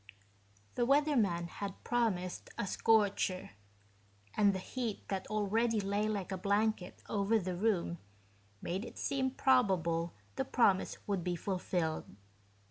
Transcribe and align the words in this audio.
The 0.73 0.83
weatherman 0.87 1.47
had 1.47 1.83
promised 1.83 2.49
a 2.57 2.65
scorcher, 2.65 3.51
and 4.35 4.51
the 4.51 4.57
heat 4.57 5.07
that 5.09 5.27
already 5.27 5.79
lay 5.79 6.07
like 6.09 6.31
a 6.31 6.39
blanket 6.39 7.03
over 7.07 7.37
the 7.37 7.55
room 7.55 7.99
made 8.63 8.83
it 8.83 8.97
seem 8.97 9.29
probable 9.29 10.15
the 10.37 10.43
promise 10.43 10.97
would 11.05 11.23
be 11.23 11.35
fulfilled. 11.35 12.05